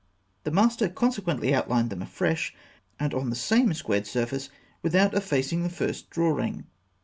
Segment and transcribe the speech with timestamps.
[0.45, 2.55] The master consequently outlined them afresh,
[2.99, 4.49] and on the same squared surface,
[4.81, 6.65] without effacing the first drawing.